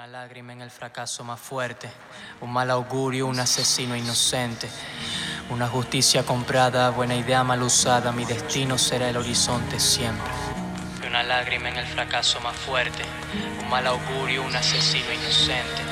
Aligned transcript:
Una 0.00 0.06
lágrima 0.06 0.54
en 0.54 0.62
el 0.62 0.70
fracaso 0.70 1.24
más 1.24 1.38
fuerte, 1.38 1.86
un 2.40 2.50
mal 2.50 2.70
augurio, 2.70 3.26
un 3.26 3.38
asesino 3.38 3.94
inocente, 3.94 4.66
una 5.50 5.68
justicia 5.68 6.22
comprada, 6.22 6.88
buena 6.88 7.14
idea 7.14 7.44
mal 7.44 7.62
usada, 7.62 8.10
mi 8.10 8.24
destino 8.24 8.78
será 8.78 9.10
el 9.10 9.18
horizonte 9.18 9.78
siempre. 9.78 10.32
Una 11.06 11.22
lágrima 11.22 11.68
en 11.68 11.76
el 11.76 11.86
fracaso 11.86 12.40
más 12.40 12.56
fuerte, 12.56 13.02
un 13.62 13.68
mal 13.68 13.86
augurio, 13.86 14.42
un 14.42 14.56
asesino 14.56 15.12
inocente, 15.12 15.82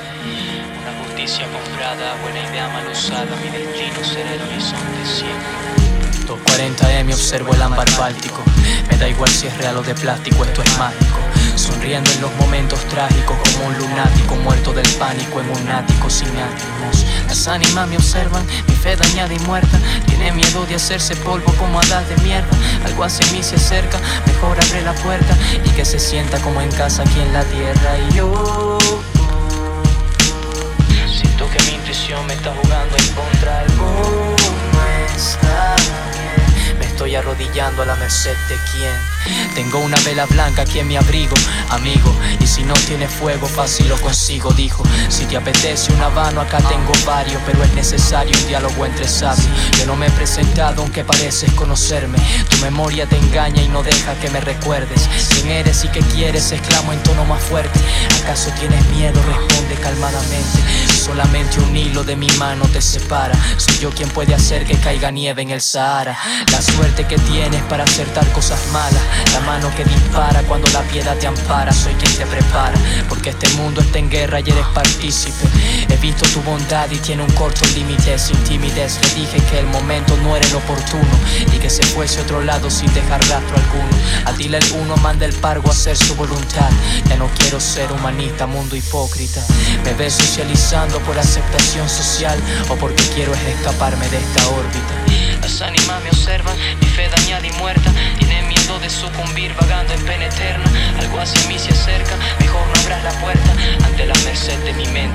una 0.81 1.05
justicia 1.05 1.45
comprada, 1.45 2.15
buena 2.23 2.49
idea 2.49 2.67
mal 2.69 2.87
usada, 2.87 3.35
mi 3.43 3.51
destino 3.51 4.03
será 4.03 4.33
el 4.33 4.41
horizonte 4.41 5.05
siempre. 5.05 5.85
240M 6.25 7.13
observo 7.13 7.53
el 7.53 7.61
ámbar 7.61 7.87
báltico, 7.95 8.41
me 8.89 8.97
da 8.97 9.07
igual 9.07 9.29
si 9.29 9.45
es 9.45 9.55
real 9.59 9.77
o 9.77 9.83
de 9.83 9.93
plástico, 9.93 10.43
esto 10.45 10.63
es 10.63 10.77
mágico. 10.79 11.28
Sonriendo 11.55 12.09
en 12.11 12.21
los 12.21 12.35
momentos 12.35 12.79
trágicos 12.85 13.37
como 13.37 13.67
un 13.67 13.77
lunático 13.77 14.35
muerto 14.37 14.73
del 14.73 14.87
pánico 14.93 15.41
en 15.41 15.49
un 15.49 15.69
ático 15.69 16.09
sin 16.09 16.29
ánimos. 16.29 17.05
Las 17.27 17.47
ánimas 17.47 17.87
me 17.87 17.97
observan, 17.97 18.45
mi 18.67 18.73
fe 18.73 18.95
dañada 18.95 19.33
y 19.33 19.39
muerta. 19.39 19.79
Tiene 20.07 20.31
miedo 20.31 20.65
de 20.65 20.75
hacerse 20.75 21.15
polvo 21.17 21.53
como 21.53 21.79
hadas 21.79 22.09
de 22.09 22.17
mierda. 22.23 22.49
Algo 22.85 23.03
hacia 23.03 23.31
mí 23.31 23.43
se 23.43 23.55
acerca, 23.55 23.99
mejor 24.25 24.57
abre 24.59 24.81
la 24.81 24.93
puerta 24.93 25.37
y 25.63 25.69
que 25.69 25.85
se 25.85 25.99
sienta 25.99 26.39
como 26.39 26.61
en 26.61 26.71
casa 26.71 27.03
aquí 27.03 27.19
en 27.19 27.33
la 27.33 27.43
tierra. 27.43 27.97
Y 28.09 28.15
yo 28.15 28.78
arrodillando 37.15 37.81
a 37.81 37.85
la 37.85 37.95
merced 37.95 38.35
de 38.47 38.57
quién. 38.71 38.93
Tengo 39.55 39.79
una 39.79 39.97
vela 40.01 40.25
blanca 40.25 40.63
aquí 40.63 40.79
en 40.79 40.87
mi 40.87 40.95
abrigo, 40.95 41.35
amigo. 41.69 42.15
Y 42.39 42.47
si 42.47 42.63
no 42.63 42.73
tiene 42.87 43.07
fuego, 43.07 43.47
fácil 43.47 43.89
lo 43.89 43.99
consigo, 43.99 44.51
dijo. 44.51 44.83
Si 45.09 45.25
te 45.25 45.37
apetece 45.37 45.91
un 45.93 46.01
habano, 46.01 46.41
acá 46.41 46.57
tengo 46.57 46.91
varios, 47.05 47.41
pero 47.45 47.63
es 47.63 47.73
necesario 47.73 48.37
un 48.39 48.47
diálogo 48.47 48.85
entre 48.85 49.07
sabios. 49.07 49.47
Yo 49.77 49.85
no 49.85 49.95
me 49.95 50.07
he 50.07 50.11
presentado, 50.11 50.81
aunque 50.81 51.03
pareces 51.03 51.51
conocerme. 51.53 52.17
Tu 52.49 52.57
memoria 52.57 53.07
te 53.07 53.17
engaña 53.17 53.61
y 53.61 53.67
no 53.67 53.83
deja 53.83 54.15
que 54.15 54.29
me 54.29 54.39
recuerdes. 54.41 55.09
¿Quién 55.33 55.49
eres 55.49 55.83
y 55.83 55.89
qué 55.89 56.01
quieres? 56.01 56.51
exclamo 56.51 56.93
en 56.93 57.01
tono 57.03 57.25
más 57.25 57.41
fuerte. 57.41 57.79
¿Acaso 58.23 58.51
tienes 58.59 58.85
miedo? 58.89 59.21
Responde 59.23 59.75
calmadamente. 59.75 60.59
Solamente 60.93 61.59
un 61.59 61.75
hilo 61.75 62.03
de 62.03 62.15
mi 62.15 62.27
mano 62.37 62.65
te 62.67 62.81
separa. 62.81 63.35
Soy 63.57 63.79
yo 63.79 63.89
quien 63.91 64.09
puede 64.09 64.33
hacer 64.33 64.65
que 64.65 64.77
caiga 64.77 65.11
nieve 65.11 65.41
en 65.41 65.49
el 65.49 65.61
Sahara. 65.61 66.17
La 66.51 66.61
suerte 66.61 66.98
que 67.05 67.17
tienes 67.17 67.61
para 67.63 67.83
acertar 67.83 68.27
cosas 68.31 68.59
malas. 68.71 69.01
La 69.33 69.39
mano 69.41 69.71
que 69.75 69.83
dispara 69.83 70.41
cuando 70.43 70.67
la 70.71 70.81
piedad 70.83 71.17
te 71.17 71.27
ampara. 71.27 71.71
Soy 71.71 71.93
quien 71.93 72.13
te 72.15 72.25
prepara. 72.25 72.77
Porque 73.07 73.29
este 73.29 73.47
mundo 73.49 73.81
está 73.81 73.99
en 73.99 74.09
guerra 74.09 74.39
y 74.39 74.49
eres 74.49 74.65
partícipe. 74.73 75.47
He 75.89 75.97
visto 75.97 76.25
tu 76.29 76.41
bondad 76.41 76.89
y 76.91 76.97
tiene 76.97 77.23
un 77.23 77.31
corto 77.31 77.65
límite 77.75 78.17
sin 78.17 78.37
timidez. 78.43 78.99
Le 79.01 79.21
dije 79.21 79.37
que 79.49 79.59
el 79.59 79.67
momento 79.67 80.17
no 80.17 80.35
era 80.35 80.47
el 80.47 80.55
oportuno 80.55 81.09
y 81.53 81.57
que 81.57 81.69
se 81.69 81.83
fuese 81.83 82.19
a 82.19 82.23
otro 82.23 82.41
lado 82.41 82.69
sin 82.69 82.93
dejar 82.93 83.21
rastro 83.27 83.55
alguno. 83.55 83.89
A 84.25 84.33
dile 84.33 84.57
el 84.57 84.71
uno 84.73 84.97
manda 84.97 85.25
el 85.25 85.33
pargo 85.33 85.69
a 85.69 85.71
hacer 85.71 85.97
su 85.97 86.15
voluntad. 86.15 86.69
Ya 87.07 87.17
no 87.17 87.29
quiero 87.37 87.59
ser 87.59 87.91
humanista, 87.91 88.45
mundo 88.47 88.75
hipócrita. 88.75 89.41
Me 89.83 89.93
ves 89.93 90.13
socializando 90.13 90.99
por 90.99 91.17
aceptación 91.17 91.87
social 91.89 92.39
o 92.69 92.75
porque 92.75 93.03
quiero 93.15 93.33
es 93.33 93.41
escaparme 93.41 94.07
de 94.09 94.17
esta 94.17 94.47
órbita 94.49 95.08
ánimas 95.61 96.03
me 96.03 96.09
observan, 96.09 96.55
mi 96.79 96.87
fe 96.87 97.09
dañada 97.09 97.45
y 97.45 97.51
muerta, 97.53 97.91
tiene 98.17 98.43
miedo 98.43 98.79
de 98.79 98.89
sucumbir 98.89 99.53
vagando 99.59 99.93
en 99.93 100.05
pena 100.05 100.25
eterna, 100.25 100.65
algo 100.99 101.19
hacia 101.19 101.47
mí 101.47 101.57
se 101.57 101.71
acerca, 101.71 102.15
mejor 102.39 102.65
no 102.67 102.81
abras 102.81 103.03
la 103.03 103.11
puerta 103.21 103.51
ante 103.83 104.05
la 104.05 104.15
merced 104.25 104.57
de 104.63 104.73
mi 104.73 104.85
mente. 104.87 105.08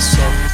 myself 0.00 0.49